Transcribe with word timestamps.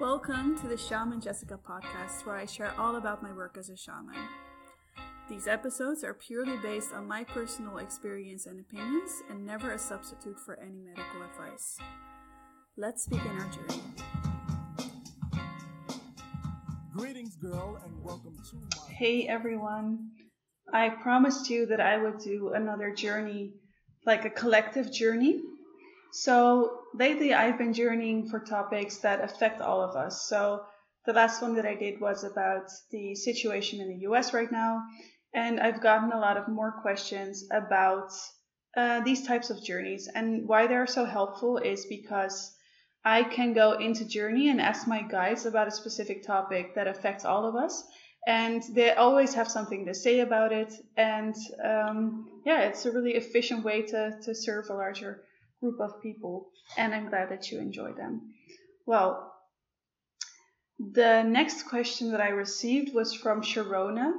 Welcome 0.00 0.56
to 0.60 0.68
the 0.68 0.76
Shaman 0.76 1.20
Jessica 1.20 1.58
podcast, 1.58 2.24
where 2.24 2.36
I 2.36 2.46
share 2.46 2.72
all 2.78 2.94
about 2.94 3.20
my 3.20 3.32
work 3.32 3.56
as 3.58 3.68
a 3.68 3.76
shaman. 3.76 4.14
These 5.28 5.48
episodes 5.48 6.04
are 6.04 6.14
purely 6.14 6.56
based 6.58 6.92
on 6.92 7.08
my 7.08 7.24
personal 7.24 7.78
experience 7.78 8.46
and 8.46 8.60
opinions 8.60 9.10
and 9.28 9.44
never 9.44 9.72
a 9.72 9.78
substitute 9.78 10.38
for 10.38 10.56
any 10.60 10.78
medical 10.78 11.22
advice. 11.22 11.78
Let's 12.76 13.08
begin 13.08 13.26
our 13.26 13.50
journey. 13.50 13.82
Greetings, 16.92 17.34
girl, 17.34 17.80
and 17.84 18.00
welcome 18.00 18.36
to 18.50 18.56
my. 18.56 18.92
Hey 18.92 19.26
everyone. 19.26 20.10
I 20.72 20.90
promised 20.90 21.50
you 21.50 21.66
that 21.66 21.80
I 21.80 21.96
would 21.96 22.20
do 22.20 22.52
another 22.52 22.94
journey, 22.94 23.54
like 24.06 24.24
a 24.24 24.30
collective 24.30 24.92
journey. 24.92 25.40
So 26.12 26.80
lately 26.94 27.34
I've 27.34 27.58
been 27.58 27.74
journeying 27.74 28.28
for 28.28 28.40
topics 28.40 28.98
that 28.98 29.22
affect 29.22 29.60
all 29.60 29.82
of 29.82 29.96
us. 29.96 30.26
So 30.28 30.64
the 31.06 31.12
last 31.12 31.42
one 31.42 31.54
that 31.56 31.66
I 31.66 31.74
did 31.74 32.00
was 32.00 32.24
about 32.24 32.70
the 32.90 33.14
situation 33.14 33.80
in 33.80 33.88
the 33.88 34.06
US 34.08 34.32
right 34.32 34.50
now. 34.50 34.82
And 35.34 35.60
I've 35.60 35.82
gotten 35.82 36.12
a 36.12 36.18
lot 36.18 36.36
of 36.36 36.48
more 36.48 36.72
questions 36.82 37.46
about 37.52 38.10
uh, 38.76 39.00
these 39.00 39.26
types 39.26 39.50
of 39.50 39.62
journeys. 39.62 40.08
And 40.14 40.48
why 40.48 40.66
they're 40.66 40.86
so 40.86 41.04
helpful 41.04 41.58
is 41.58 41.86
because 41.86 42.54
I 43.04 43.22
can 43.22 43.52
go 43.52 43.72
into 43.72 44.06
journey 44.06 44.48
and 44.48 44.60
ask 44.60 44.86
my 44.86 45.02
guides 45.02 45.46
about 45.46 45.68
a 45.68 45.72
specific 45.72 46.26
topic 46.26 46.74
that 46.74 46.86
affects 46.86 47.24
all 47.24 47.46
of 47.46 47.54
us. 47.54 47.84
And 48.26 48.62
they 48.74 48.92
always 48.92 49.34
have 49.34 49.48
something 49.48 49.86
to 49.86 49.94
say 49.94 50.20
about 50.20 50.52
it. 50.52 50.72
And 50.96 51.34
um, 51.64 52.28
yeah, 52.44 52.62
it's 52.62 52.84
a 52.86 52.92
really 52.92 53.14
efficient 53.14 53.64
way 53.64 53.82
to, 53.82 54.18
to 54.22 54.34
serve 54.34 54.66
a 54.68 54.74
larger 54.74 55.24
group 55.60 55.80
of 55.80 56.02
people, 56.02 56.50
and 56.76 56.94
I'm 56.94 57.08
glad 57.08 57.30
that 57.30 57.50
you 57.50 57.58
enjoy 57.58 57.92
them. 57.92 58.34
Well, 58.86 59.34
the 60.78 61.22
next 61.22 61.64
question 61.64 62.12
that 62.12 62.20
I 62.20 62.28
received 62.28 62.94
was 62.94 63.12
from 63.12 63.42
Sharona, 63.42 64.12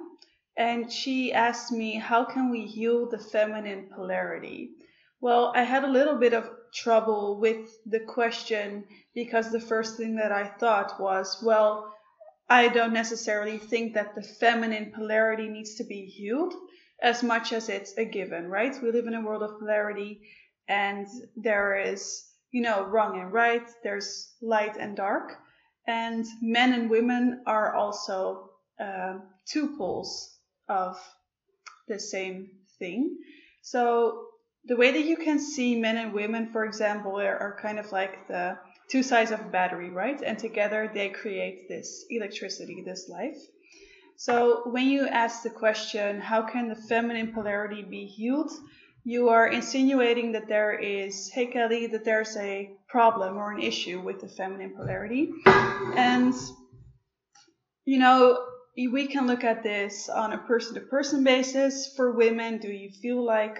and 0.57 0.91
she 0.91 1.31
asked 1.31 1.71
me, 1.71 1.95
How 1.95 2.25
can 2.25 2.51
we 2.51 2.65
heal 2.65 3.09
the 3.09 3.17
feminine 3.17 3.89
polarity? 3.95 4.71
Well, 5.21 5.53
I 5.55 5.63
had 5.63 5.83
a 5.83 5.91
little 5.91 6.17
bit 6.17 6.33
of 6.33 6.49
trouble 6.73 7.39
with 7.39 7.69
the 7.85 8.01
question 8.01 8.85
because 9.15 9.51
the 9.51 9.59
first 9.59 9.97
thing 9.97 10.15
that 10.17 10.31
I 10.31 10.47
thought 10.47 10.99
was, 10.99 11.41
well, 11.41 11.93
I 12.49 12.67
don't 12.67 12.93
necessarily 12.93 13.57
think 13.57 13.93
that 13.93 14.15
the 14.15 14.23
feminine 14.23 14.91
polarity 14.93 15.47
needs 15.47 15.75
to 15.75 15.83
be 15.83 16.05
healed 16.05 16.53
as 17.01 17.23
much 17.23 17.53
as 17.53 17.69
it's 17.69 17.97
a 17.97 18.05
given, 18.05 18.49
right? 18.49 18.75
We 18.81 18.91
live 18.91 19.07
in 19.07 19.13
a 19.13 19.21
world 19.21 19.43
of 19.43 19.59
polarity 19.59 20.21
and 20.69 21.07
there 21.35 21.77
is, 21.77 22.23
you 22.51 22.61
know, 22.61 22.83
wrong 22.83 23.19
and 23.19 23.33
right, 23.33 23.67
there's 23.83 24.31
light 24.41 24.77
and 24.77 24.95
dark, 24.95 25.33
and 25.87 26.25
men 26.41 26.73
and 26.73 26.89
women 26.89 27.43
are 27.45 27.75
also 27.75 28.51
uh, 28.79 29.15
two 29.45 29.75
poles 29.77 30.37
of 30.69 30.97
the 31.87 31.99
same 31.99 32.51
thing. 32.77 33.17
So 33.63 34.27
the 34.65 34.75
way 34.75 34.91
that 34.91 35.05
you 35.05 35.17
can 35.17 35.39
see 35.39 35.75
men 35.75 35.97
and 35.97 36.13
women, 36.13 36.51
for 36.51 36.63
example, 36.65 37.19
are, 37.19 37.37
are 37.37 37.59
kind 37.61 37.79
of 37.79 37.91
like 37.91 38.27
the 38.27 38.57
two 38.89 39.03
sides 39.03 39.31
of 39.31 39.39
a 39.39 39.49
battery, 39.49 39.89
right? 39.89 40.21
And 40.21 40.37
together 40.37 40.91
they 40.93 41.09
create 41.09 41.67
this 41.67 42.05
electricity, 42.09 42.83
this 42.85 43.09
life. 43.09 43.37
So 44.17 44.69
when 44.69 44.87
you 44.87 45.07
ask 45.07 45.43
the 45.43 45.49
question, 45.49 46.19
how 46.19 46.41
can 46.43 46.67
the 46.67 46.75
feminine 46.75 47.31
polarity 47.33 47.81
be 47.81 48.05
healed? 48.05 48.51
You 49.09 49.29
are 49.29 49.47
insinuating 49.47 50.33
that 50.33 50.47
there 50.47 50.77
is, 50.77 51.31
hey 51.33 51.47
Kelly, 51.47 51.87
that 51.87 52.05
there's 52.05 52.37
a 52.37 52.69
problem 52.87 53.37
or 53.37 53.51
an 53.51 53.59
issue 53.59 53.99
with 53.99 54.21
the 54.21 54.27
feminine 54.27 54.75
polarity. 54.75 55.31
And, 55.47 56.31
you 57.85 57.97
know, 57.97 58.37
we 58.77 59.07
can 59.07 59.25
look 59.25 59.43
at 59.43 59.63
this 59.63 60.09
on 60.09 60.33
a 60.33 60.37
person 60.37 60.75
to 60.75 60.81
person 60.81 61.23
basis. 61.23 61.91
For 61.95 62.11
women, 62.11 62.59
do 62.59 62.67
you 62.67 62.91
feel 63.01 63.25
like 63.25 63.57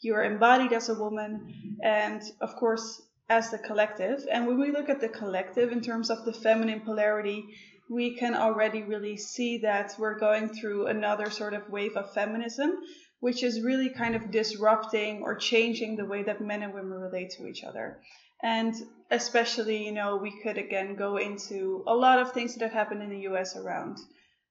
you're 0.00 0.24
embodied 0.24 0.72
as 0.72 0.88
a 0.88 0.94
woman? 0.94 1.78
And 1.84 2.20
of 2.40 2.56
course, 2.56 3.00
as 3.28 3.52
the 3.52 3.58
collective. 3.58 4.26
And 4.28 4.48
when 4.48 4.58
we 4.58 4.72
look 4.72 4.88
at 4.88 5.00
the 5.00 5.08
collective 5.08 5.70
in 5.70 5.82
terms 5.82 6.10
of 6.10 6.24
the 6.24 6.32
feminine 6.32 6.80
polarity, 6.80 7.44
we 7.88 8.16
can 8.16 8.34
already 8.34 8.82
really 8.82 9.16
see 9.16 9.58
that 9.58 9.94
we're 10.00 10.18
going 10.18 10.48
through 10.48 10.88
another 10.88 11.30
sort 11.30 11.54
of 11.54 11.68
wave 11.68 11.96
of 11.96 12.12
feminism 12.12 12.72
which 13.20 13.42
is 13.42 13.60
really 13.60 13.90
kind 13.90 14.14
of 14.14 14.30
disrupting 14.30 15.22
or 15.22 15.34
changing 15.34 15.96
the 15.96 16.06
way 16.06 16.22
that 16.22 16.40
men 16.40 16.62
and 16.62 16.74
women 16.74 16.98
relate 16.98 17.30
to 17.30 17.46
each 17.46 17.62
other. 17.62 18.00
And 18.42 18.74
especially, 19.10 19.84
you 19.84 19.92
know, 19.92 20.16
we 20.16 20.32
could 20.42 20.56
again 20.56 20.96
go 20.96 21.18
into 21.18 21.84
a 21.86 21.94
lot 21.94 22.18
of 22.18 22.32
things 22.32 22.54
that 22.54 22.64
have 22.64 22.72
happened 22.72 23.02
in 23.02 23.10
the 23.10 23.28
US 23.30 23.56
around 23.56 23.98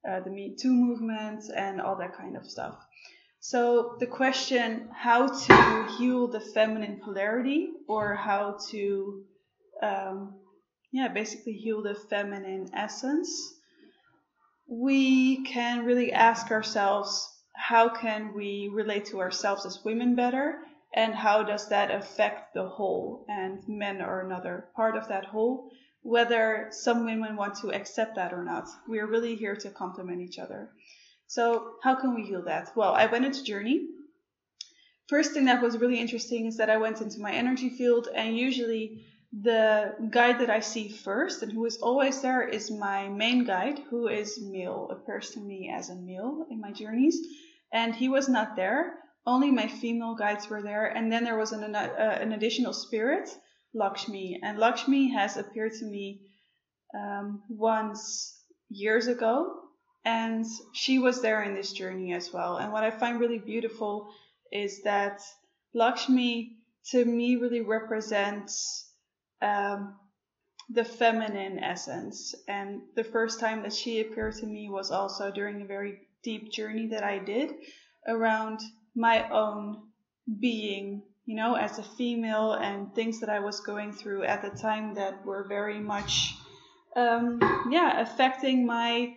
uh, 0.08 0.20
the 0.22 0.30
Me 0.30 0.56
Too 0.56 0.72
movement 0.72 1.44
and 1.56 1.82
all 1.82 1.96
that 1.98 2.16
kind 2.16 2.38
of 2.38 2.46
stuff. 2.46 2.76
So 3.42 3.96
the 4.00 4.06
question 4.06 4.90
how 4.94 5.28
to 5.28 5.88
heal 5.98 6.28
the 6.28 6.42
feminine 6.42 7.00
polarity 7.04 7.70
or 7.88 8.14
how 8.14 8.58
to, 8.70 9.24
um, 9.82 10.36
yeah, 10.92 11.08
basically 11.08 11.54
heal 11.54 11.82
the 11.82 11.96
feminine 11.96 12.70
essence, 12.74 13.32
we 14.68 15.44
can 15.46 15.86
really 15.86 16.12
ask 16.12 16.52
ourselves 16.52 17.29
how 17.60 17.90
can 17.90 18.34
we 18.34 18.70
relate 18.72 19.06
to 19.06 19.20
ourselves 19.20 19.66
as 19.66 19.84
women 19.84 20.16
better 20.16 20.60
and 20.94 21.14
how 21.14 21.44
does 21.44 21.70
that 21.70 21.92
affect 21.92 22.54
the 22.54 22.68
whole 22.68 23.26
and 23.28 23.60
men 23.68 24.02
are 24.02 24.26
another 24.26 24.70
part 24.76 24.96
of 24.96 25.08
that 25.10 25.26
whole 25.26 25.70
whether 26.02 26.70
some 26.72 27.06
women 27.06 27.36
want 27.36 27.56
to 27.56 27.74
accept 27.74 28.16
that 28.16 28.32
or 28.32 28.44
not. 28.44 28.66
We 28.88 29.00
are 29.00 29.06
really 29.06 29.36
here 29.36 29.56
to 29.58 29.70
complement 29.70 30.22
each 30.22 30.40
other. 30.40 30.70
So 31.28 31.74
how 31.84 31.96
can 31.96 32.16
we 32.16 32.24
heal 32.24 32.44
that? 32.44 32.72
Well 32.76 32.94
i 32.94 33.06
went 33.06 33.26
into 33.26 33.44
journey. 33.44 33.88
First 35.08 35.34
thing 35.34 35.46
that 35.46 35.62
was 35.62 35.78
really 35.78 36.00
interesting 36.00 36.46
is 36.46 36.58
that 36.58 36.70
i 36.70 36.78
went 36.78 37.02
into 37.02 37.20
my 37.20 37.34
energy 37.34 37.70
field 37.70 38.08
and 38.16 38.38
usually 38.38 39.06
the 39.32 39.94
guide 40.10 40.40
that 40.40 40.50
i 40.50 40.60
see 40.60 40.90
first 40.90 41.44
and 41.44 41.52
who 41.52 41.64
is 41.66 41.78
always 41.78 42.20
there 42.22 42.42
is 42.48 42.72
my 42.72 43.08
main 43.10 43.44
guide 43.44 43.78
who 43.90 44.08
is 44.08 44.42
male 44.42 44.88
appears 44.90 45.30
to 45.32 45.40
me 45.40 45.70
as 45.72 45.90
a 45.90 45.96
male 45.96 46.48
in 46.50 46.60
my 46.60 46.72
journeys 46.72 47.20
and 47.72 47.96
he 47.96 48.10
was 48.10 48.28
not 48.30 48.56
there. 48.56 48.94
Only 49.26 49.52
my 49.52 49.68
female 49.68 50.16
guides 50.16 50.50
were 50.50 50.62
there, 50.62 50.86
and 50.86 51.12
then 51.12 51.24
there 51.24 51.38
was 51.38 51.52
an, 51.52 51.76
uh, 51.76 52.18
an 52.22 52.32
additional 52.32 52.74
spirit, 52.74 53.30
Lakshmi. 53.74 54.40
And 54.42 54.58
Lakshmi 54.58 55.12
has 55.12 55.38
appeared 55.38 55.74
to 55.74 55.86
me 55.86 56.22
um, 56.96 57.44
once 57.50 58.42
years 58.70 59.08
ago, 59.08 59.54
and 60.06 60.46
she 60.74 61.00
was 61.00 61.22
there 61.22 61.44
in 61.44 61.54
this 61.54 61.74
journey 61.74 62.14
as 62.14 62.32
well. 62.34 62.58
And 62.58 62.72
what 62.72 62.84
I 62.84 62.92
find 62.92 63.20
really 63.20 63.38
beautiful 63.38 64.12
is 64.52 64.82
that 64.84 65.22
Lakshmi, 65.74 66.58
to 66.92 67.06
me, 67.06 67.36
really 67.36 67.62
represents 67.62 68.92
um, 69.42 69.96
the 70.70 70.86
feminine 70.86 71.60
essence. 71.60 72.34
And 72.48 72.82
the 72.96 73.04
first 73.04 73.40
time 73.40 73.64
that 73.64 73.74
she 73.74 74.00
appeared 74.00 74.36
to 74.38 74.46
me 74.46 74.70
was 74.70 74.92
also 74.92 75.32
during 75.32 75.62
a 75.62 75.66
very 75.66 76.00
deep 76.24 76.52
journey 76.52 76.88
that 76.88 77.04
I 77.04 77.20
did 77.20 77.54
around 78.08 78.60
my 78.96 79.30
own 79.30 79.84
being, 80.40 81.04
you 81.26 81.36
know, 81.36 81.56
as 81.56 81.80
a 81.80 81.84
female 81.84 82.54
and 82.54 82.94
things 82.94 83.20
that 83.20 83.30
I 83.30 83.40
was 83.40 83.60
going 83.62 83.94
through 83.94 84.24
at 84.24 84.42
the 84.42 84.50
time 84.50 84.96
that 84.96 85.26
were 85.26 85.48
very 85.48 85.80
much, 85.80 86.36
um, 86.96 87.40
yeah, 87.72 88.02
affecting 88.02 88.66
my 88.66 89.16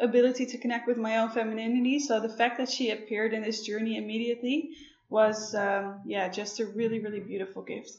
ability 0.00 0.46
to 0.46 0.58
connect 0.58 0.86
with 0.86 0.96
my 0.96 1.18
own 1.18 1.30
femininity. 1.30 1.98
So 1.98 2.20
the 2.20 2.28
fact 2.28 2.58
that 2.58 2.70
she 2.70 2.90
appeared 2.90 3.34
in 3.34 3.42
this 3.42 3.62
journey 3.62 3.96
immediately 3.96 4.70
was, 5.08 5.54
um, 5.54 6.02
yeah, 6.06 6.28
just 6.28 6.60
a 6.60 6.66
really, 6.66 7.00
really 7.00 7.20
beautiful 7.20 7.62
gift. 7.62 7.90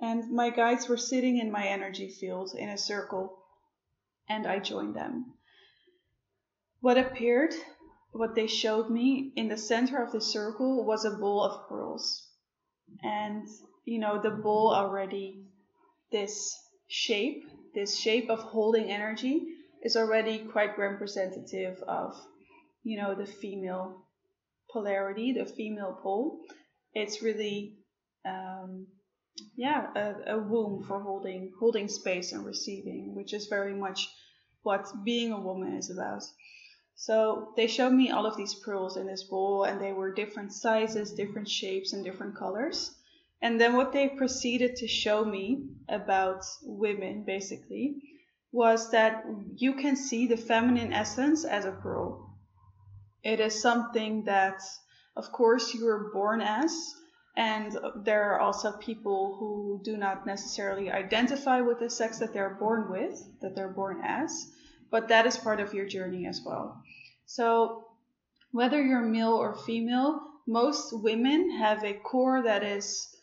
And 0.00 0.30
my 0.30 0.50
guides 0.50 0.88
were 0.88 0.96
sitting 0.96 1.38
in 1.38 1.50
my 1.50 1.66
energy 1.66 2.10
field 2.10 2.54
in 2.56 2.68
a 2.68 2.78
circle, 2.78 3.38
and 4.28 4.46
I 4.46 4.58
joined 4.58 4.96
them. 4.96 5.34
What 6.80 6.96
appeared, 6.96 7.52
what 8.12 8.34
they 8.34 8.46
showed 8.46 8.90
me 8.90 9.32
in 9.36 9.48
the 9.48 9.58
center 9.58 10.02
of 10.02 10.12
the 10.12 10.20
circle 10.20 10.84
was 10.84 11.04
a 11.04 11.10
bowl 11.10 11.42
of 11.42 11.68
pearls. 11.68 12.26
And, 13.02 13.46
you 13.84 13.98
know, 13.98 14.20
the 14.20 14.30
bowl 14.30 14.72
already, 14.74 15.44
this 16.10 16.56
shape, 16.88 17.44
this 17.74 17.98
shape 17.98 18.30
of 18.30 18.40
holding 18.40 18.90
energy 18.90 19.46
is 19.82 19.94
already 19.94 20.38
quite 20.38 20.78
representative 20.78 21.82
of, 21.86 22.14
you 22.82 23.00
know, 23.00 23.14
the 23.14 23.26
female 23.26 24.06
polarity, 24.72 25.32
the 25.32 25.44
female 25.44 25.98
pole. 26.02 26.40
It's 26.94 27.22
really, 27.22 27.76
um, 28.24 28.86
yeah, 29.54 29.86
a, 29.94 30.34
a 30.34 30.38
womb 30.38 30.84
for 30.88 31.00
holding, 31.00 31.52
holding 31.60 31.88
space 31.88 32.32
and 32.32 32.44
receiving, 32.44 33.14
which 33.14 33.34
is 33.34 33.46
very 33.48 33.74
much 33.74 34.08
what 34.62 34.86
being 35.04 35.32
a 35.32 35.40
woman 35.40 35.74
is 35.74 35.90
about. 35.90 36.22
So 37.02 37.54
they 37.56 37.66
showed 37.66 37.94
me 37.94 38.10
all 38.10 38.26
of 38.26 38.36
these 38.36 38.54
pearls 38.54 38.98
in 38.98 39.06
this 39.06 39.22
bowl, 39.22 39.64
and 39.64 39.80
they 39.80 39.90
were 39.90 40.12
different 40.12 40.52
sizes, 40.52 41.14
different 41.14 41.48
shapes, 41.48 41.94
and 41.94 42.04
different 42.04 42.36
colors. 42.36 42.94
And 43.40 43.58
then 43.58 43.74
what 43.74 43.94
they 43.94 44.10
proceeded 44.10 44.76
to 44.76 44.86
show 44.86 45.24
me 45.24 45.64
about 45.88 46.44
women, 46.62 47.24
basically, 47.24 47.96
was 48.52 48.90
that 48.90 49.24
you 49.56 49.76
can 49.76 49.96
see 49.96 50.26
the 50.26 50.36
feminine 50.36 50.92
essence 50.92 51.46
as 51.46 51.64
a 51.64 51.72
pearl. 51.72 52.36
It 53.24 53.40
is 53.40 53.62
something 53.62 54.24
that, 54.24 54.60
of 55.16 55.32
course, 55.32 55.72
you 55.72 55.86
were 55.86 56.10
born 56.12 56.42
as, 56.42 56.70
and 57.34 57.78
there 58.04 58.34
are 58.34 58.40
also 58.40 58.72
people 58.72 59.36
who 59.38 59.80
do 59.82 59.96
not 59.96 60.26
necessarily 60.26 60.90
identify 60.90 61.62
with 61.62 61.78
the 61.78 61.88
sex 61.88 62.18
that 62.18 62.34
they're 62.34 62.58
born 62.60 62.90
with, 62.90 63.18
that 63.40 63.56
they're 63.56 63.72
born 63.72 64.02
as, 64.04 64.52
but 64.90 65.08
that 65.08 65.26
is 65.26 65.36
part 65.36 65.60
of 65.60 65.74
your 65.74 65.86
journey 65.86 66.26
as 66.26 66.40
well. 66.44 66.82
So, 67.26 67.86
whether 68.52 68.82
you're 68.82 69.02
male 69.02 69.34
or 69.34 69.54
female, 69.54 70.20
most 70.46 70.92
women 70.92 71.50
have 71.58 71.84
a 71.84 71.94
core 71.94 72.42
that 72.42 72.64
is 72.64 73.16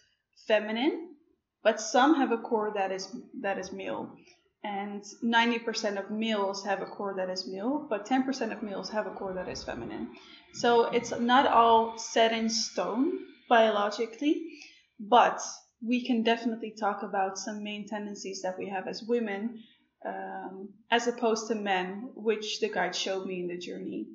feminine, 0.48 1.16
but 1.64 1.81
some 1.81 2.16
have 2.16 2.31
a 2.31 2.38
core 2.38 2.72
that 2.75 2.92
is 2.92 3.14
that 3.42 3.58
is 3.58 3.72
male. 3.72 4.16
And 4.64 5.04
90% 5.24 5.98
of 5.98 6.12
males 6.12 6.66
have 6.66 6.81
a 6.81 6.86
core 6.86 7.14
that 7.18 7.30
is 7.30 7.48
male, 7.48 7.86
but 7.90 8.06
10% 8.06 8.52
of 8.52 8.63
males 8.63 8.90
have 8.90 9.08
a 9.08 9.12
core 9.12 9.34
that 9.34 9.48
is 9.48 9.63
feminine. 9.63 10.10
So 10.54 10.86
it's 10.86 11.18
not 11.18 11.48
all 11.48 11.98
set 11.98 12.34
in 12.34 12.50
stone 12.50 13.20
biologically, 13.48 14.60
but 15.00 15.42
we 15.86 16.06
can 16.06 16.24
definitely 16.24 16.72
talk 16.72 17.04
about 17.04 17.38
some 17.38 17.63
main 17.63 17.88
tendencies 17.88 18.42
that 18.42 18.58
we 18.58 18.68
have 18.70 18.88
as 18.88 19.04
women 19.04 19.63
um, 20.07 20.69
as 20.89 21.07
opposed 21.07 21.48
to 21.48 21.56
men, 21.56 22.12
which 22.15 22.59
the 22.59 22.69
guide 22.69 22.95
showed 22.95 23.25
me 23.25 23.42
in 23.42 23.48
the 23.48 23.57
journey. 23.57 24.07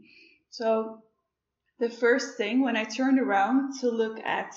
So 0.50 1.02
the 1.78 1.90
first 1.90 2.36
thing 2.36 2.62
when 2.62 2.76
I 2.76 2.84
turned 2.84 3.20
around 3.20 3.80
to 3.80 3.90
look 3.90 4.18
at 4.20 4.54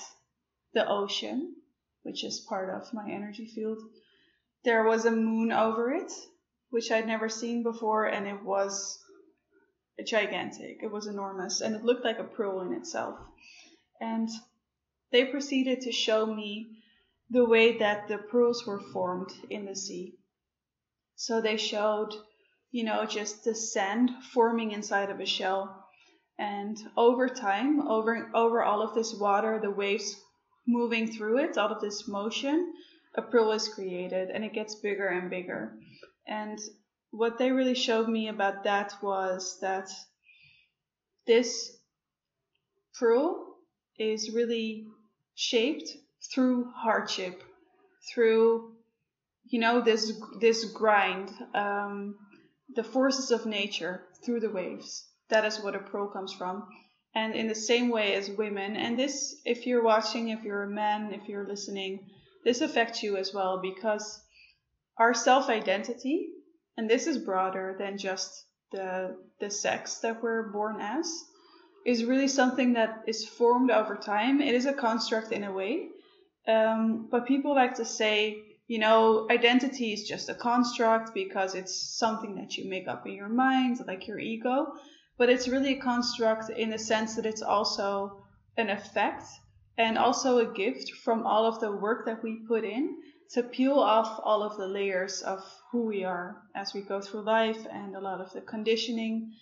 the 0.72 0.88
ocean, 0.88 1.54
which 2.02 2.24
is 2.24 2.46
part 2.48 2.70
of 2.70 2.92
my 2.94 3.10
energy 3.10 3.46
field, 3.46 3.78
there 4.64 4.84
was 4.84 5.04
a 5.04 5.10
moon 5.10 5.52
over 5.52 5.92
it, 5.92 6.12
which 6.70 6.90
I'd 6.90 7.06
never 7.06 7.28
seen 7.28 7.62
before, 7.62 8.06
and 8.06 8.26
it 8.26 8.42
was 8.42 8.98
gigantic. 10.04 10.80
It 10.82 10.90
was 10.90 11.06
enormous, 11.06 11.60
and 11.60 11.74
it 11.74 11.84
looked 11.84 12.04
like 12.04 12.18
a 12.18 12.24
pearl 12.24 12.60
in 12.60 12.72
itself. 12.72 13.18
And 14.00 14.28
they 15.12 15.26
proceeded 15.26 15.82
to 15.82 15.92
show 15.92 16.26
me 16.26 16.82
the 17.30 17.44
way 17.44 17.78
that 17.78 18.08
the 18.08 18.18
pearls 18.18 18.66
were 18.66 18.80
formed 18.92 19.30
in 19.50 19.64
the 19.64 19.74
sea. 19.74 20.14
So 21.16 21.40
they 21.40 21.56
showed, 21.56 22.14
you 22.70 22.84
know, 22.84 23.06
just 23.06 23.42
the 23.42 23.54
sand 23.54 24.10
forming 24.32 24.72
inside 24.72 25.10
of 25.10 25.18
a 25.18 25.26
shell. 25.26 25.88
And 26.38 26.76
over 26.96 27.28
time, 27.28 27.88
over, 27.88 28.30
over 28.34 28.62
all 28.62 28.82
of 28.82 28.94
this 28.94 29.14
water, 29.14 29.58
the 29.58 29.70
waves 29.70 30.14
moving 30.66 31.10
through 31.10 31.38
it, 31.38 31.56
all 31.56 31.72
of 31.72 31.80
this 31.80 32.06
motion, 32.06 32.74
a 33.14 33.22
pearl 33.22 33.52
is 33.52 33.68
created 33.68 34.28
and 34.30 34.44
it 34.44 34.52
gets 34.52 34.74
bigger 34.74 35.08
and 35.08 35.30
bigger. 35.30 35.78
And 36.26 36.58
what 37.10 37.38
they 37.38 37.50
really 37.50 37.74
showed 37.74 38.08
me 38.08 38.28
about 38.28 38.64
that 38.64 38.92
was 39.02 39.58
that 39.60 39.88
this 41.26 41.78
pearl 42.98 43.56
is 43.98 44.34
really 44.34 44.86
shaped 45.34 45.88
through 46.32 46.70
hardship, 46.74 47.42
through 48.12 48.75
you 49.48 49.60
know 49.60 49.80
this 49.80 50.12
this 50.40 50.64
grind, 50.64 51.30
um, 51.54 52.16
the 52.74 52.84
forces 52.84 53.30
of 53.30 53.46
nature 53.46 54.02
through 54.24 54.40
the 54.40 54.50
waves. 54.50 55.08
That 55.28 55.44
is 55.44 55.60
what 55.60 55.74
a 55.74 55.78
pro 55.78 56.08
comes 56.08 56.32
from. 56.32 56.66
And 57.14 57.34
in 57.34 57.48
the 57.48 57.54
same 57.54 57.88
way 57.88 58.14
as 58.14 58.30
women, 58.30 58.76
and 58.76 58.98
this, 58.98 59.40
if 59.44 59.66
you're 59.66 59.82
watching, 59.82 60.28
if 60.28 60.42
you're 60.42 60.64
a 60.64 60.70
man, 60.70 61.14
if 61.14 61.28
you're 61.28 61.48
listening, 61.48 62.06
this 62.44 62.60
affects 62.60 63.02
you 63.02 63.16
as 63.16 63.32
well 63.32 63.60
because 63.62 64.22
our 64.98 65.14
self 65.14 65.48
identity, 65.48 66.28
and 66.76 66.90
this 66.90 67.06
is 67.06 67.18
broader 67.18 67.74
than 67.78 67.98
just 67.98 68.30
the 68.72 69.16
the 69.40 69.50
sex 69.50 69.98
that 69.98 70.22
we're 70.22 70.50
born 70.52 70.76
as, 70.80 71.10
is 71.86 72.04
really 72.04 72.28
something 72.28 72.74
that 72.74 73.02
is 73.06 73.26
formed 73.26 73.70
over 73.70 73.96
time. 73.96 74.40
It 74.40 74.54
is 74.54 74.66
a 74.66 74.74
construct 74.74 75.32
in 75.32 75.44
a 75.44 75.52
way. 75.52 75.88
Um, 76.46 77.08
but 77.10 77.26
people 77.26 77.54
like 77.54 77.74
to 77.76 77.84
say, 77.84 78.38
you 78.68 78.78
know, 78.78 79.26
identity 79.30 79.92
is 79.92 80.08
just 80.08 80.28
a 80.28 80.34
construct 80.34 81.14
because 81.14 81.54
it's 81.54 81.96
something 81.98 82.34
that 82.36 82.56
you 82.56 82.68
make 82.68 82.88
up 82.88 83.06
in 83.06 83.12
your 83.12 83.28
mind, 83.28 83.80
like 83.86 84.06
your 84.06 84.18
ego. 84.18 84.74
But 85.18 85.30
it's 85.30 85.48
really 85.48 85.74
a 85.74 85.80
construct 85.80 86.50
in 86.50 86.70
the 86.70 86.78
sense 86.78 87.16
that 87.16 87.26
it's 87.26 87.42
also 87.42 88.22
an 88.56 88.68
effect 88.70 89.24
and 89.78 89.96
also 89.96 90.38
a 90.38 90.52
gift 90.52 90.90
from 91.04 91.26
all 91.26 91.46
of 91.46 91.60
the 91.60 91.72
work 91.72 92.06
that 92.06 92.22
we 92.22 92.44
put 92.48 92.64
in 92.64 92.96
to 93.30 93.42
peel 93.42 93.78
off 93.78 94.20
all 94.22 94.42
of 94.42 94.56
the 94.56 94.66
layers 94.66 95.22
of 95.22 95.40
who 95.70 95.86
we 95.86 96.04
are 96.04 96.42
as 96.54 96.74
we 96.74 96.80
go 96.80 97.00
through 97.00 97.22
life 97.22 97.66
and 97.70 97.94
a 97.96 98.00
lot 98.00 98.20
of 98.20 98.32
the 98.32 98.40
conditioning 98.40 99.32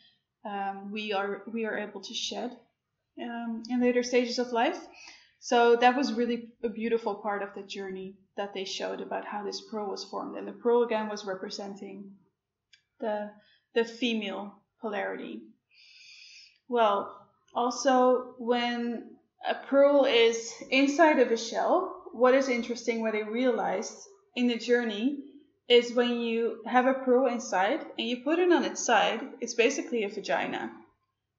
um, 0.45 0.91
we 0.93 1.13
are 1.13 1.43
we 1.53 1.65
are 1.65 1.79
able 1.79 2.01
to 2.01 2.15
shed 2.15 2.57
um, 3.23 3.63
in 3.71 3.81
later 3.81 4.03
stages 4.03 4.39
of 4.39 4.53
life. 4.53 4.79
So 5.45 5.77
that 5.77 5.95
was 5.95 6.15
really 6.15 6.49
a 6.63 6.71
beautiful 6.71 7.17
part 7.17 7.43
of 7.43 7.51
the 7.55 7.63
journey 7.63 8.15
that 8.35 8.55
they 8.55 8.65
showed 8.65 9.03
about 9.03 9.27
how 9.27 9.45
this 9.45 9.61
pearl 9.71 9.91
was 9.91 10.03
formed. 10.03 10.39
And 10.39 10.49
the 10.49 10.53
pearl 10.53 10.85
again 10.85 11.07
was 11.07 11.27
representing 11.27 12.13
the 12.99 13.31
the 13.75 13.85
female 13.85 14.63
polarity. 14.81 15.43
Well, 16.67 17.29
also 17.55 18.37
when 18.39 19.19
a 19.47 19.55
pearl 19.55 20.07
is 20.07 20.51
inside 20.71 21.19
of 21.19 21.31
a 21.31 21.37
shell, 21.37 22.05
what 22.13 22.35
is 22.35 22.49
interesting, 22.49 23.03
what 23.03 23.15
I 23.15 23.21
realized 23.21 23.99
in 24.35 24.47
the 24.47 24.57
journey 24.57 25.19
is 25.69 25.93
when 25.93 26.21
you 26.21 26.63
have 26.65 26.87
a 26.87 26.95
pearl 27.05 27.27
inside 27.27 27.81
and 27.99 28.09
you 28.09 28.25
put 28.25 28.39
it 28.39 28.51
on 28.51 28.65
its 28.65 28.83
side, 28.83 29.21
it's 29.43 29.53
basically 29.53 30.05
a 30.05 30.09
vagina. 30.09 30.73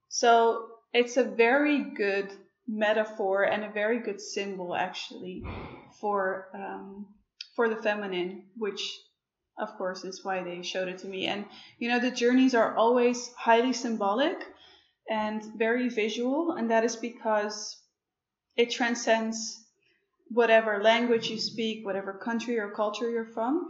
So 0.10 0.68
it's 0.94 1.18
a 1.18 1.24
very 1.24 1.80
good 1.96 2.32
metaphor 2.68 3.44
and 3.44 3.64
a 3.64 3.70
very 3.70 4.00
good 4.00 4.20
symbol 4.20 4.76
actually 4.76 5.44
for 6.00 6.48
um, 6.54 7.08
for 7.56 7.70
the 7.70 7.76
feminine, 7.76 8.44
which 8.58 8.82
of 9.58 9.78
course 9.78 10.04
is 10.04 10.26
why 10.26 10.44
they 10.44 10.62
showed 10.62 10.88
it 10.88 10.98
to 11.00 11.08
me. 11.08 11.26
And 11.26 11.46
you 11.80 11.90
know 11.90 12.00
the 12.00 12.12
journeys 12.12 12.56
are 12.56 12.76
always 12.76 13.32
highly 13.38 13.74
symbolic 13.74 14.38
and 15.10 15.44
very 15.58 15.90
visual, 15.90 16.52
and 16.52 16.72
that 16.72 16.84
is 16.84 16.96
because 16.96 17.78
it 18.56 18.72
transcends 18.72 19.64
whatever 20.30 20.82
language 20.82 21.30
you 21.30 21.40
speak, 21.40 21.86
whatever 21.86 22.14
country 22.14 22.58
or 22.58 22.72
culture 22.72 23.10
you're 23.10 23.26
from 23.34 23.70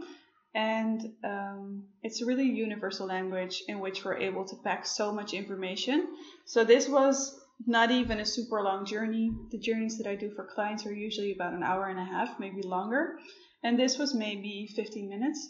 and 0.56 1.12
um, 1.22 1.84
it's 2.02 2.22
a 2.22 2.24
really 2.24 2.46
universal 2.48 3.06
language 3.06 3.62
in 3.68 3.78
which 3.78 4.04
we're 4.04 4.16
able 4.16 4.46
to 4.46 4.56
pack 4.64 4.86
so 4.86 5.12
much 5.12 5.34
information. 5.34 6.08
So 6.46 6.64
this 6.64 6.88
was 6.88 7.38
not 7.64 7.90
even 7.90 8.20
a 8.20 8.26
super 8.26 8.62
long 8.62 8.84
journey. 8.84 9.30
The 9.50 9.58
journeys 9.58 9.98
that 9.98 10.06
I 10.06 10.16
do 10.16 10.30
for 10.30 10.44
clients 10.44 10.84
are 10.86 10.92
usually 10.92 11.32
about 11.32 11.54
an 11.54 11.62
hour 11.62 11.86
and 11.86 11.98
a 11.98 12.04
half, 12.04 12.38
maybe 12.38 12.62
longer, 12.62 13.18
and 13.62 13.78
this 13.78 13.98
was 13.98 14.14
maybe 14.14 14.68
15 14.74 15.08
minutes. 15.08 15.48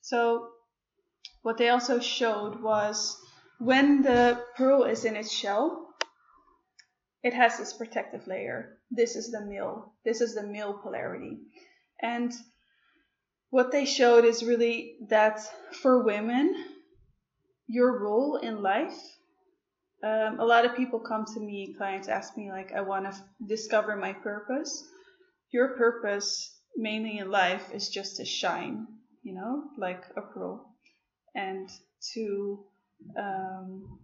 So 0.00 0.48
what 1.42 1.58
they 1.58 1.68
also 1.68 2.00
showed 2.00 2.62
was 2.62 3.16
when 3.58 4.02
the 4.02 4.44
pearl 4.56 4.84
is 4.84 5.04
in 5.04 5.16
its 5.16 5.32
shell, 5.32 5.88
it 7.22 7.34
has 7.34 7.58
this 7.58 7.72
protective 7.72 8.26
layer. 8.26 8.78
This 8.90 9.14
is 9.14 9.30
the 9.30 9.44
male. 9.44 9.94
This 10.04 10.20
is 10.20 10.34
the 10.34 10.42
male 10.42 10.74
polarity. 10.82 11.38
And 12.00 12.32
what 13.50 13.70
they 13.70 13.84
showed 13.84 14.24
is 14.24 14.42
really 14.42 14.96
that 15.08 15.40
for 15.82 16.02
women, 16.02 16.54
your 17.68 18.00
role 18.02 18.36
in 18.36 18.62
life. 18.62 18.98
Um, 20.02 20.40
a 20.40 20.44
lot 20.44 20.64
of 20.64 20.74
people 20.74 20.98
come 20.98 21.24
to 21.26 21.40
me, 21.40 21.74
clients 21.78 22.08
ask 22.08 22.36
me, 22.36 22.50
like, 22.50 22.72
I 22.72 22.80
want 22.80 23.04
to 23.04 23.10
f- 23.10 23.22
discover 23.46 23.94
my 23.96 24.12
purpose. 24.12 24.82
Your 25.52 25.76
purpose, 25.76 26.58
mainly 26.76 27.18
in 27.18 27.30
life, 27.30 27.70
is 27.72 27.88
just 27.88 28.16
to 28.16 28.24
shine, 28.24 28.86
you 29.22 29.34
know, 29.34 29.70
like 29.78 30.02
a 30.16 30.22
pearl, 30.22 30.74
and 31.36 31.68
to 32.14 32.64
um, 33.16 33.98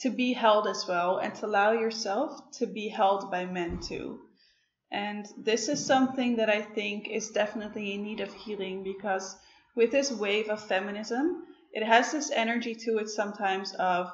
to 0.00 0.10
be 0.10 0.32
held 0.32 0.66
as 0.66 0.86
well, 0.88 1.18
and 1.18 1.34
to 1.36 1.46
allow 1.46 1.72
yourself 1.72 2.50
to 2.52 2.66
be 2.66 2.88
held 2.88 3.30
by 3.30 3.44
men 3.44 3.80
too. 3.80 4.20
And 4.90 5.26
this 5.36 5.68
is 5.68 5.84
something 5.84 6.36
that 6.36 6.48
I 6.48 6.62
think 6.62 7.08
is 7.08 7.30
definitely 7.30 7.92
in 7.94 8.02
need 8.02 8.20
of 8.20 8.32
healing 8.32 8.82
because 8.82 9.36
with 9.76 9.90
this 9.90 10.10
wave 10.10 10.48
of 10.48 10.66
feminism, 10.66 11.44
it 11.72 11.84
has 11.84 12.10
this 12.10 12.30
energy 12.30 12.74
to 12.74 12.98
it 12.98 13.08
sometimes 13.08 13.74
of 13.74 14.10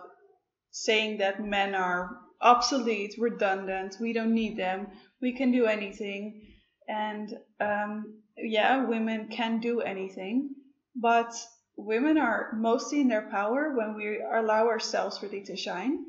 saying 0.77 1.19
that 1.19 1.41
men 1.41 1.73
are 1.73 2.19
obsolete, 2.41 3.15
redundant, 3.17 3.97
we 4.01 4.13
don't 4.13 4.35
need 4.35 4.59
them, 4.59 4.89
we 5.23 5.33
can 5.33 5.53
do 5.53 5.67
anything. 5.67 6.43
And 6.89 7.33
um, 7.61 8.19
yeah, 8.37 8.85
women 8.85 9.29
can 9.29 9.61
do 9.61 9.81
anything, 9.81 10.51
but 10.97 11.33
women 11.77 12.19
are 12.19 12.51
mostly 12.57 13.01
in 13.01 13.07
their 13.07 13.31
power 13.31 13.73
when 13.77 13.95
we 13.95 14.21
allow 14.21 14.67
ourselves 14.67 15.23
really 15.23 15.43
to 15.45 15.57
shine 15.57 16.07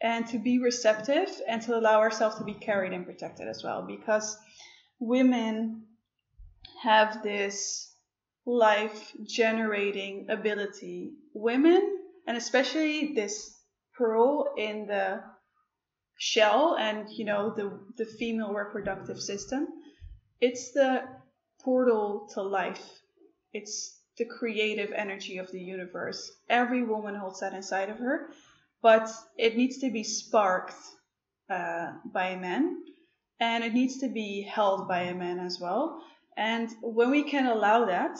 and 0.00 0.24
to 0.28 0.38
be 0.38 0.60
receptive 0.60 1.28
and 1.48 1.60
to 1.62 1.76
allow 1.76 1.98
ourselves 1.98 2.36
to 2.36 2.44
be 2.44 2.54
carried 2.54 2.92
and 2.92 3.04
protected 3.04 3.48
as 3.48 3.64
well 3.64 3.84
because 3.84 4.38
women 5.00 5.82
have 6.80 7.20
this 7.24 7.92
life 8.46 9.12
generating 9.26 10.26
ability. 10.30 11.14
Women, 11.32 11.98
and 12.28 12.36
especially 12.36 13.12
this 13.14 13.53
pearl 13.96 14.54
in 14.56 14.86
the 14.86 15.22
shell 16.18 16.76
and 16.78 17.10
you 17.10 17.24
know 17.24 17.52
the 17.54 17.78
the 17.96 18.06
female 18.06 18.52
reproductive 18.52 19.20
system. 19.20 19.68
It's 20.40 20.72
the 20.72 21.02
portal 21.60 22.28
to 22.34 22.42
life. 22.42 22.84
It's 23.52 24.00
the 24.18 24.24
creative 24.24 24.92
energy 24.92 25.38
of 25.38 25.50
the 25.50 25.60
universe. 25.60 26.30
Every 26.48 26.82
woman 26.82 27.14
holds 27.14 27.40
that 27.40 27.54
inside 27.54 27.88
of 27.90 27.98
her 27.98 28.30
but 28.84 29.10
it 29.38 29.56
needs 29.56 29.78
to 29.78 29.90
be 29.90 30.04
sparked 30.04 30.76
uh, 31.48 31.90
by 32.12 32.26
a 32.26 32.38
man 32.38 32.82
and 33.40 33.64
it 33.64 33.72
needs 33.72 33.96
to 34.00 34.08
be 34.08 34.42
held 34.42 34.86
by 34.86 35.00
a 35.04 35.14
man 35.14 35.38
as 35.38 35.58
well. 35.58 36.02
And 36.36 36.68
when 36.82 37.10
we 37.10 37.22
can 37.22 37.46
allow 37.46 37.86
that 37.86 38.18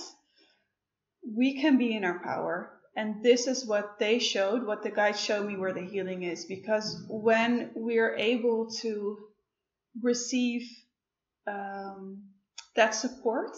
we 1.36 1.60
can 1.60 1.76
be 1.76 1.94
in 1.94 2.02
our 2.02 2.18
power 2.20 2.70
and 2.96 3.22
this 3.22 3.46
is 3.46 3.66
what 3.66 3.98
they 3.98 4.18
showed, 4.18 4.64
what 4.64 4.82
the 4.82 4.90
guides 4.90 5.20
showed 5.20 5.46
me 5.46 5.56
where 5.56 5.72
the 5.72 5.84
healing 5.84 6.22
is. 6.22 6.44
Because 6.44 7.04
when 7.08 7.70
we're 7.74 8.14
able 8.14 8.70
to 8.82 9.18
receive 10.00 10.68
um, 11.46 12.22
that 12.76 12.94
support, 12.94 13.56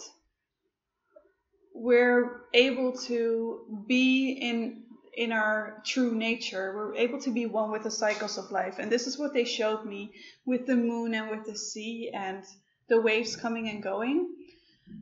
we're 1.73 2.41
able 2.53 2.93
to 2.93 3.83
be 3.87 4.31
in 4.31 4.83
in 5.15 5.31
our 5.31 5.81
true 5.83 6.13
nature. 6.13 6.73
We're 6.75 6.95
able 6.95 7.19
to 7.21 7.31
be 7.31 7.47
one 7.47 7.71
with 7.71 7.83
the 7.83 7.91
cycles 7.91 8.37
of 8.37 8.51
life. 8.51 8.75
And 8.77 8.91
this 8.91 9.07
is 9.07 9.17
what 9.17 9.33
they 9.33 9.45
showed 9.45 9.83
me 9.83 10.11
with 10.45 10.67
the 10.67 10.75
moon 10.75 11.15
and 11.15 11.31
with 11.31 11.43
the 11.43 11.57
sea 11.57 12.11
and 12.13 12.43
the 12.87 13.01
waves 13.01 13.35
coming 13.35 13.67
and 13.67 13.81
going. 13.81 14.29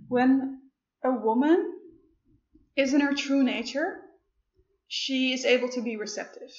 When 0.07 0.61
a 1.03 1.11
woman 1.11 1.73
is 2.77 2.93
in 2.93 3.01
her 3.01 3.13
true 3.13 3.43
nature, 3.43 4.04
she 4.87 5.33
is 5.33 5.45
able 5.45 5.69
to 5.69 5.81
be 5.81 5.97
receptive. 5.97 6.51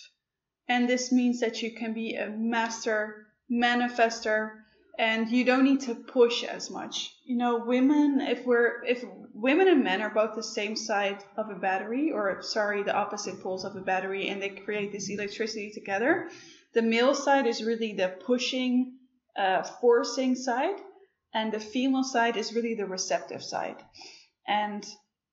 And 0.69 0.89
this 0.89 1.13
means 1.13 1.41
that 1.41 1.63
you 1.63 1.73
can 1.73 1.93
be 1.93 2.15
a 2.15 2.29
master 2.29 3.27
manifester 3.51 4.51
and 4.99 5.31
you 5.31 5.45
don't 5.45 5.65
need 5.65 5.81
to 5.83 5.95
push 5.95 6.43
as 6.43 6.71
much. 6.71 7.15
You 7.25 7.37
know, 7.37 7.63
women, 7.65 8.21
if 8.21 8.47
we're, 8.47 8.83
if 8.85 9.05
women 9.35 9.69
and 9.69 9.85
men 9.85 10.01
are 10.01 10.11
both 10.11 10.35
the 10.35 10.43
same 10.43 10.75
side 10.75 11.23
of 11.37 11.51
a 11.51 11.55
battery, 11.55 12.11
or 12.11 12.41
sorry, 12.43 12.83
the 12.83 12.95
opposite 12.95 13.43
poles 13.43 13.65
of 13.65 13.77
a 13.77 13.81
battery, 13.81 14.29
and 14.29 14.41
they 14.41 14.49
create 14.49 14.93
this 14.93 15.11
electricity 15.11 15.71
together, 15.71 16.31
the 16.73 16.83
male 16.83 17.15
side 17.15 17.47
is 17.47 17.63
really 17.63 17.93
the 17.93 18.17
pushing, 18.25 18.97
uh, 19.37 19.63
forcing 19.63 20.35
side, 20.35 20.77
and 21.35 21.53
the 21.53 21.61
female 21.61 22.05
side 22.05 22.37
is 22.39 22.55
really 22.55 22.75
the 22.75 22.87
receptive 22.87 23.43
side. 23.43 23.77
And 24.49 24.85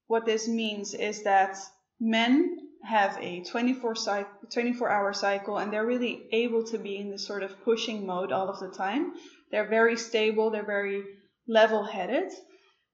what 0.08 0.26
this 0.26 0.48
means 0.48 0.94
is 0.94 1.24
that 1.24 1.58
men 2.00 2.63
have 2.84 3.18
a 3.22 3.44
24 3.44 3.96
cycle, 3.96 4.32
24 4.52 4.90
hour 4.90 5.14
cycle 5.14 5.58
and 5.58 5.72
they're 5.72 5.86
really 5.86 6.28
able 6.32 6.64
to 6.66 6.78
be 6.78 6.98
in 6.98 7.10
this 7.10 7.26
sort 7.26 7.44
of 7.44 7.64
pushing 7.64 8.06
mode 8.06 8.32
all 8.32 8.50
of 8.50 8.60
the 8.60 8.70
time. 8.70 9.14
They're 9.52 9.68
very 9.68 9.98
stable, 9.98 10.50
they're 10.50 10.66
very 10.66 11.04
level 11.48 11.84
headed. 11.84 12.32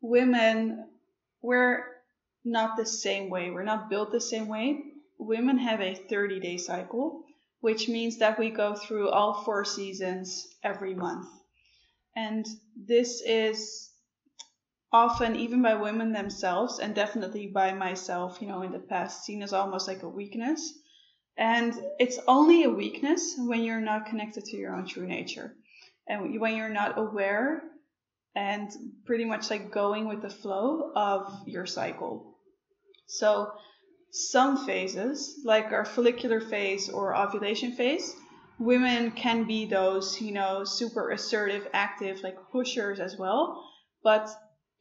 Women, 0.01 0.88
we're 1.41 1.84
not 2.46 2.77
the 2.77 2.86
same 2.86 3.29
way. 3.29 3.50
We're 3.50 3.63
not 3.63 3.89
built 3.89 4.12
the 4.12 4.22
same 4.22 4.48
way. 4.48 4.79
Women 5.17 5.58
have 5.58 5.81
a 5.81 5.96
30 5.96 6.39
day 6.39 6.58
cycle, 6.58 7.24
which 7.62 7.89
means 7.89 8.17
that 8.19 8.39
we 8.39 8.50
go 8.50 8.75
through 8.75 9.10
all 9.10 9.43
four 9.43 9.65
seasons 9.65 10.48
every 10.63 10.93
month. 10.93 11.27
And 12.15 12.46
this 12.75 13.22
is 13.25 13.88
often 14.91 15.36
even 15.36 15.62
by 15.62 15.75
women 15.75 16.12
themselves 16.12 16.79
and 16.79 16.96
definitely 16.96 17.48
by 17.48 17.74
myself, 17.74 18.39
you 18.41 18.48
know, 18.48 18.63
in 18.63 18.72
the 18.72 18.79
past 18.79 19.24
seen 19.24 19.43
as 19.43 19.53
almost 19.53 19.88
like 19.88 20.03
a 20.03 20.10
weakness. 20.10 20.74
And 21.38 21.74
it's 22.00 22.19
only 22.27 22.63
a 22.63 22.69
weakness 22.69 23.36
when 23.38 23.63
you're 23.63 23.79
not 23.79 24.08
connected 24.08 24.46
to 24.46 24.58
your 24.58 24.75
own 24.75 24.88
true 24.88 25.08
nature 25.08 25.55
and 26.08 26.39
when 26.39 26.55
you're 26.55 26.69
not 26.69 26.98
aware 26.98 27.62
and 28.36 28.72
pretty 29.05 29.25
much 29.25 29.50
like 29.50 29.72
going 29.72 30.08
with 30.08 30.22
the 30.22 30.29
flow 30.29 30.91
of 30.96 31.43
your 31.46 31.65
cycle. 31.65 32.36
So 33.08 33.51
some 34.12 34.65
phases, 34.65 35.39
like 35.46 35.72
our 35.72 35.86
follicular 35.86 36.41
phase 36.41 36.89
or 36.89 37.15
ovulation 37.15 37.74
phase, 37.74 38.15
women 38.58 39.12
can 39.12 39.46
be 39.46 39.65
those, 39.65 40.19
you 40.19 40.34
know, 40.34 40.63
super 40.63 41.12
assertive, 41.12 41.67
active, 41.74 42.22
like 42.22 42.38
pushers 42.51 43.00
as 43.00 43.17
well. 43.17 43.63
But 44.03 44.29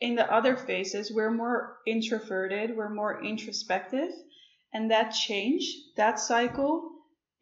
in 0.01 0.15
the 0.15 0.33
other 0.33 0.57
phases, 0.57 1.11
we're 1.13 1.31
more 1.31 1.79
introverted, 1.87 2.77
we're 2.77 2.89
more 2.89 3.23
introspective. 3.23 4.11
And 4.73 4.91
that 4.91 5.11
change, 5.11 5.65
that 5.97 6.21
cycle 6.21 6.91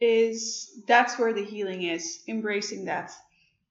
is, 0.00 0.82
that's 0.86 1.18
where 1.18 1.32
the 1.32 1.44
healing 1.44 1.82
is, 1.82 2.20
embracing 2.28 2.86
that. 2.86 3.12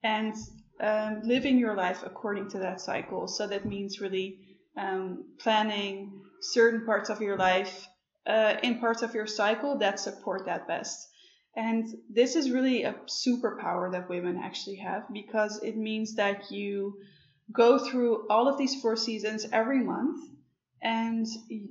And 0.04 0.36
um, 0.80 1.22
living 1.24 1.58
your 1.58 1.76
life 1.76 2.04
according 2.06 2.50
to 2.50 2.60
that 2.60 2.82
cycle. 2.82 3.28
So 3.28 3.48
that 3.48 3.66
means 3.66 4.02
really 4.02 4.40
um, 4.78 5.26
planning 5.40 6.22
certain 6.42 6.86
parts 6.86 7.10
of 7.10 7.22
your 7.22 7.38
life 7.38 7.88
uh, 8.28 8.56
in 8.62 8.80
parts 8.80 9.02
of 9.02 9.16
your 9.16 9.28
cycle 9.28 9.78
that 9.80 10.00
support 10.00 10.46
that 10.46 10.68
best. 10.68 11.08
And 11.56 11.86
this 12.10 12.36
is 12.36 12.52
really 12.52 12.84
a 12.84 12.96
superpower 13.08 13.92
that 13.94 14.10
women 14.10 14.38
actually 14.38 14.76
have 14.78 15.04
because 15.14 15.64
it 15.64 15.78
means 15.78 16.16
that 16.16 16.52
you 16.52 16.98
go 17.52 17.80
through 17.80 18.28
all 18.30 18.48
of 18.48 18.58
these 18.58 18.80
four 18.82 18.96
seasons 18.96 19.46
every 19.52 19.80
month. 19.80 20.20
And 20.82 21.26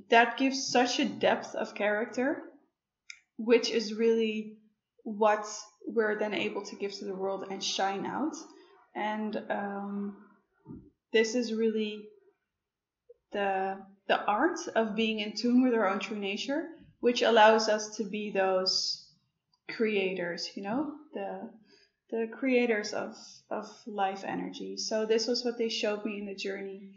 that 0.09 0.37
gives 0.37 0.67
such 0.67 0.99
a 0.99 1.05
depth 1.05 1.55
of 1.55 1.75
character, 1.75 2.43
which 3.37 3.69
is 3.69 3.93
really 3.93 4.57
what 5.03 5.45
we're 5.87 6.17
then 6.17 6.33
able 6.33 6.65
to 6.65 6.75
give 6.75 6.91
to 6.93 7.05
the 7.05 7.15
world 7.15 7.45
and 7.49 7.63
shine 7.63 8.05
out. 8.05 8.35
And 8.95 9.41
um, 9.49 10.17
this 11.13 11.35
is 11.35 11.53
really 11.53 12.07
the 13.31 13.77
the 14.07 14.23
art 14.25 14.59
of 14.75 14.95
being 14.95 15.19
in 15.19 15.33
tune 15.35 15.63
with 15.63 15.73
our 15.73 15.87
own 15.87 15.99
true 15.99 16.17
nature, 16.17 16.67
which 16.99 17.21
allows 17.21 17.69
us 17.69 17.97
to 17.97 18.03
be 18.03 18.31
those 18.31 19.09
creators, 19.69 20.49
you 20.55 20.63
know, 20.63 20.93
the 21.13 21.49
the 22.15 22.27
creators 22.27 22.93
of, 22.93 23.13
of 23.49 23.67
life 23.85 24.23
energy. 24.25 24.77
So 24.77 25.05
this 25.05 25.27
was 25.27 25.43
what 25.43 25.57
they 25.57 25.67
showed 25.67 26.05
me 26.05 26.19
in 26.19 26.25
the 26.25 26.35
journey. 26.35 26.91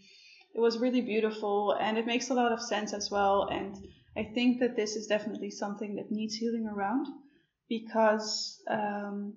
It 0.54 0.60
was 0.60 0.78
really 0.78 1.00
beautiful 1.00 1.72
and 1.72 1.98
it 1.98 2.06
makes 2.06 2.30
a 2.30 2.34
lot 2.34 2.52
of 2.52 2.62
sense 2.62 2.92
as 2.92 3.10
well. 3.10 3.48
And 3.50 3.74
I 4.16 4.22
think 4.32 4.60
that 4.60 4.76
this 4.76 4.94
is 4.94 5.08
definitely 5.08 5.50
something 5.50 5.96
that 5.96 6.12
needs 6.12 6.36
healing 6.36 6.68
around 6.68 7.06
because 7.68 8.62
um, 8.70 9.34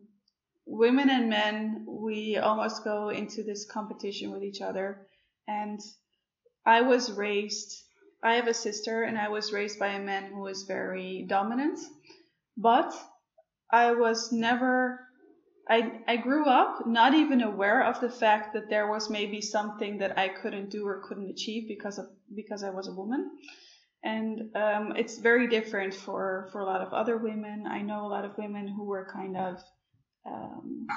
women 0.68 1.10
and 1.10 1.30
men, 1.30 1.86
we 1.88 2.38
almost 2.38 2.84
go 2.84 3.10
into 3.10 3.44
this 3.44 3.66
competition 3.66 4.32
with 4.32 4.44
each 4.44 4.62
other. 4.62 5.02
And 5.48 5.80
I 6.64 6.82
was 6.82 7.12
raised, 7.12 7.76
I 8.24 8.36
have 8.36 8.48
a 8.48 8.54
sister, 8.54 9.04
and 9.04 9.18
I 9.18 9.30
was 9.30 9.52
raised 9.52 9.80
by 9.80 9.90
a 9.90 10.00
man 10.00 10.32
who 10.32 10.42
was 10.42 10.64
very 10.68 11.26
dominant, 11.28 11.80
but 12.56 12.94
I 13.72 13.94
was 13.94 14.32
never 14.32 15.08
I, 15.72 15.90
I 16.06 16.18
grew 16.18 16.50
up 16.50 16.86
not 16.86 17.14
even 17.14 17.42
aware 17.42 17.86
of 17.86 18.02
the 18.02 18.10
fact 18.10 18.54
that 18.56 18.70
there 18.70 18.92
was 18.92 19.10
maybe 19.10 19.40
something 19.40 20.00
that 20.00 20.20
I 20.20 20.28
couldn't 20.28 20.70
do 20.70 20.86
or 20.86 21.02
couldn't 21.08 21.30
achieve 21.30 21.70
because 21.70 21.98
of 21.98 22.08
because 22.36 22.62
I 22.62 22.72
was 22.72 22.90
a 22.90 22.94
woman. 22.94 23.32
And 24.04 24.54
um, 24.54 24.94
it's 24.98 25.18
very 25.18 25.48
different 25.48 25.94
for, 25.94 26.50
for 26.52 26.60
a 26.60 26.66
lot 26.66 26.82
of 26.82 26.92
other 26.92 27.16
women. 27.16 27.68
I 27.68 27.84
know 27.84 28.06
a 28.06 28.10
lot 28.10 28.26
of 28.26 28.38
women 28.38 28.68
who 28.68 28.84
were 28.84 29.08
kind 29.14 29.38
of, 29.38 29.62
um, 30.26 30.88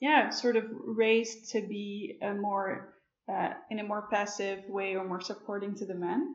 yeah, 0.00 0.28
sort 0.28 0.56
of 0.56 0.64
raised 0.84 1.52
to 1.52 1.62
be 1.62 2.18
a 2.20 2.34
more 2.34 2.94
uh, 3.32 3.54
in 3.70 3.78
a 3.78 3.84
more 3.84 4.06
passive 4.10 4.68
way 4.68 4.96
or 4.96 5.08
more 5.08 5.22
supporting 5.22 5.74
to 5.76 5.86
the 5.86 5.94
men. 5.94 6.34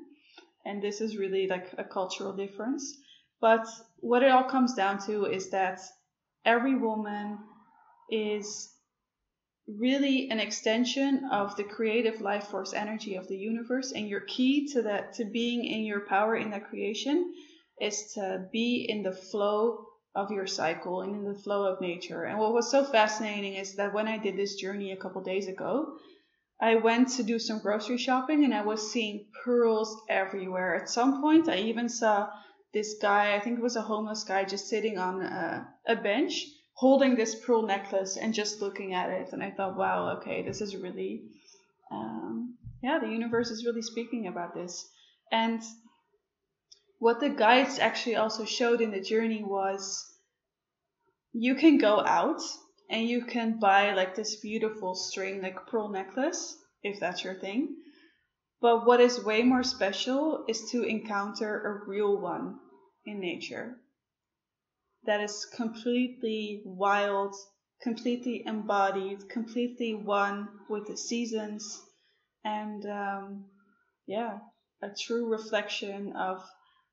And 0.66 0.82
this 0.82 1.02
is 1.02 1.18
really 1.18 1.46
like 1.48 1.68
a 1.78 1.84
cultural 1.84 2.34
difference. 2.34 2.98
But 3.40 3.68
what 3.98 4.24
it 4.24 4.32
all 4.32 4.46
comes 4.46 4.74
down 4.74 5.06
to 5.06 5.26
is 5.26 5.52
that 5.52 5.82
every 6.46 6.76
woman 6.76 7.38
is 8.12 8.74
really 9.78 10.30
an 10.32 10.40
extension 10.40 11.26
of 11.32 11.56
the 11.56 11.64
creative 11.64 12.22
life 12.22 12.48
force 12.48 12.74
energy 12.74 13.16
of 13.16 13.28
the 13.28 13.38
universe. 13.38 13.92
And 13.92 14.08
your 14.08 14.22
key 14.22 14.68
to 14.74 14.82
that 14.84 15.14
to 15.14 15.26
being 15.26 15.66
in 15.66 15.84
your 15.84 16.02
power 16.02 16.36
in 16.36 16.50
that 16.52 16.70
creation 16.70 17.34
is 17.80 18.14
to 18.14 18.48
be 18.52 18.86
in 18.90 19.04
the 19.04 19.12
flow 19.12 19.86
of 20.16 20.32
your 20.32 20.48
cycle 20.48 21.02
and 21.02 21.16
in 21.16 21.24
the 21.24 21.40
flow 21.40 21.66
of 21.66 21.82
nature. 21.82 22.24
And 22.24 22.40
what 22.40 22.54
was 22.54 22.72
so 22.72 22.84
fascinating 22.84 23.54
is 23.54 23.76
that 23.76 23.94
when 23.94 24.08
i 24.08 24.18
did 24.18 24.36
this 24.36 24.56
journey 24.56 24.92
a 24.92 24.98
couple 24.98 25.22
days 25.22 25.48
ago 25.48 25.98
i 26.60 26.76
went 26.76 27.10
to 27.10 27.24
do 27.24 27.38
some 27.38 27.60
grocery 27.60 27.98
shopping 27.98 28.44
and 28.44 28.54
i 28.54 28.64
was 28.64 28.92
seeing 28.92 29.28
pearls 29.44 29.96
everywhere. 30.10 30.76
At 30.76 30.90
some 30.90 31.22
point 31.22 31.48
i 31.48 31.58
even 31.58 31.90
saw 31.90 32.30
this 32.74 32.96
guy 33.02 33.36
i 33.36 33.40
think 33.40 33.60
it 33.60 33.64
was 33.64 33.76
a 33.76 33.84
homeless 33.84 34.24
guy 34.24 34.44
just 34.46 34.68
sitting 34.68 34.98
on 34.98 35.22
a, 35.22 35.68
a 35.88 35.96
bench 35.96 36.44
holding 36.80 37.14
this 37.14 37.36
pearl 37.36 37.62
necklace 37.64 38.16
and 38.16 38.34
just 38.34 38.62
looking 38.62 38.94
at 38.94 39.10
it. 39.10 39.34
And 39.34 39.44
I 39.44 39.52
thought, 39.52 39.76
wow, 39.76 40.16
okay, 40.18 40.44
this 40.44 40.62
is 40.62 40.78
really, 40.78 41.24
um, 41.92 42.56
yeah, 42.82 43.00
the 43.00 43.10
universe 43.10 43.50
is 43.52 43.66
really 43.66 43.82
speaking 43.82 44.28
about 44.28 44.54
this. 44.54 44.88
And 45.30 45.62
what 47.00 47.20
the 47.20 47.28
guides 47.28 47.80
actually 47.80 48.16
also 48.16 48.46
showed 48.46 48.80
in 48.80 48.92
the 48.92 49.02
journey 49.02 49.44
was 49.44 50.10
you 51.34 51.56
can 51.56 51.80
go 51.80 52.00
out 52.00 52.42
and 52.90 53.10
you 53.10 53.26
can 53.26 53.60
buy 53.60 53.94
like 53.94 54.16
this 54.16 54.38
beautiful 54.38 54.96
string, 54.96 55.42
like 55.42 55.68
pearl 55.68 55.90
necklace, 55.90 56.56
if 56.82 56.98
that's 56.98 57.26
your 57.26 57.36
thing. 57.36 57.76
But 58.62 58.86
what 58.88 59.02
is 59.02 59.22
way 59.22 59.44
more 59.44 59.64
special 59.64 60.46
is 60.48 60.72
to 60.72 60.84
encounter 60.84 61.60
a 61.60 61.90
real 61.90 62.22
one 62.22 62.58
in 63.06 63.20
nature 63.20 63.76
that 65.06 65.22
is 65.22 65.46
completely 65.46 66.62
wild, 66.66 67.36
completely 67.82 68.44
embodied, 68.46 69.30
completely 69.30 69.94
one 69.94 70.48
with 70.70 70.88
the 70.88 70.98
seasons, 70.98 71.82
and 72.44 72.86
um, 72.86 73.46
yeah, 74.06 74.40
a 74.82 74.90
true 74.90 75.28
reflection 75.28 76.14
of 76.14 76.44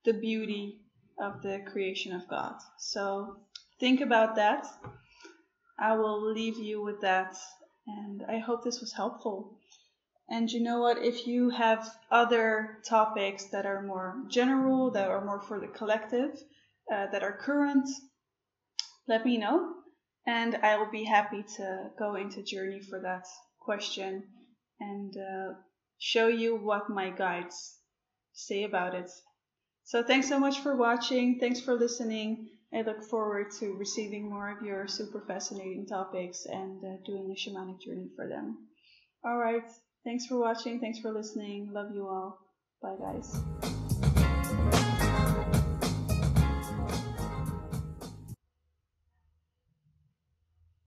the 0.04 0.12
beauty 0.12 0.80
of 1.18 1.42
the 1.42 1.60
creation 1.66 2.14
of 2.14 2.28
God. 2.28 2.54
So 2.78 3.36
think 3.80 4.00
about 4.00 4.36
that. 4.36 4.66
I 5.78 5.94
will 5.96 6.32
leave 6.32 6.58
you 6.58 6.82
with 6.82 7.00
that, 7.00 7.36
and 7.86 8.24
I 8.28 8.38
hope 8.38 8.64
this 8.64 8.80
was 8.80 8.92
helpful. 8.92 9.58
And 10.28 10.50
you 10.50 10.60
know 10.60 10.80
what? 10.80 10.98
If 10.98 11.26
you 11.26 11.50
have 11.50 11.88
other 12.10 12.78
topics 12.88 13.44
that 13.46 13.66
are 13.66 13.82
more 13.82 14.24
general, 14.28 14.90
that 14.92 15.08
are 15.08 15.24
more 15.24 15.40
for 15.40 15.60
the 15.60 15.68
collective, 15.68 16.42
uh, 16.92 17.06
that 17.12 17.22
are 17.22 17.38
current, 17.38 17.88
let 19.08 19.24
me 19.24 19.36
know. 19.36 19.72
And 20.26 20.56
I 20.56 20.76
will 20.76 20.90
be 20.90 21.04
happy 21.04 21.44
to 21.56 21.90
go 21.98 22.16
into 22.16 22.42
journey 22.42 22.80
for 22.80 23.00
that 23.00 23.24
question 23.60 24.24
and 24.80 25.14
uh, 25.16 25.54
show 25.98 26.26
you 26.28 26.56
what 26.56 26.90
my 26.90 27.10
guides 27.10 27.78
say 28.32 28.64
about 28.64 28.94
it. 28.94 29.10
So 29.84 30.02
thanks 30.02 30.28
so 30.28 30.38
much 30.40 30.60
for 30.60 30.76
watching. 30.76 31.38
Thanks 31.38 31.60
for 31.60 31.74
listening. 31.74 32.48
I 32.74 32.82
look 32.82 33.04
forward 33.04 33.52
to 33.60 33.76
receiving 33.78 34.28
more 34.28 34.50
of 34.50 34.66
your 34.66 34.88
super 34.88 35.22
fascinating 35.26 35.86
topics 35.86 36.44
and 36.46 36.82
uh, 36.84 36.96
doing 37.06 37.30
a 37.32 37.38
shamanic 37.38 37.80
journey 37.80 38.08
for 38.16 38.28
them. 38.28 38.66
All 39.24 39.38
right. 39.38 39.62
Thanks 40.04 40.26
for 40.26 40.38
watching. 40.38 40.80
Thanks 40.80 40.98
for 40.98 41.12
listening. 41.12 41.70
Love 41.72 41.94
you 41.94 42.06
all. 42.06 42.38
Bye, 42.82 42.96
guys. 43.00 43.75